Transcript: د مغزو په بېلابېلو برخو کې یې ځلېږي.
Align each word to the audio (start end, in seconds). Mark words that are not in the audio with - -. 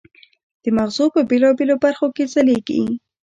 د 0.63 0.65
مغزو 0.77 1.05
په 1.15 1.21
بېلابېلو 1.29 1.75
برخو 1.83 2.07
کې 2.15 2.23
یې 2.27 2.31
ځلېږي. 2.33 2.81